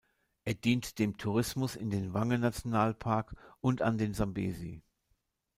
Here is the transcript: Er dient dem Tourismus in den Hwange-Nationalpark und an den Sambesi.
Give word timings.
Er 0.45 0.55
dient 0.55 0.97
dem 0.97 1.19
Tourismus 1.19 1.75
in 1.75 1.91
den 1.91 2.11
Hwange-Nationalpark 2.11 3.35
und 3.59 3.83
an 3.83 3.99
den 3.99 4.15
Sambesi. 4.15 4.81